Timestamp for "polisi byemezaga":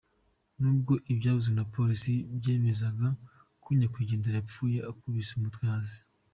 1.73-3.07